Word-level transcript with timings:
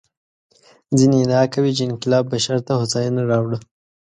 ځینې 0.97 1.15
ادعا 1.23 1.43
کوي 1.53 1.71
چې 1.77 1.83
انقلاب 1.89 2.23
بشر 2.33 2.57
ته 2.67 2.73
هوساینه 2.81 3.21
راوړه. 3.31 3.57